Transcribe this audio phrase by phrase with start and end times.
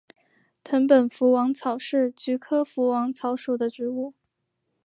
[0.63, 4.15] 藤本福王草是菊科福王草属的植物。